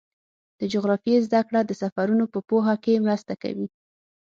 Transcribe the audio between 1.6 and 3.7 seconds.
د سفرونو په پوهه کې مرسته کوي.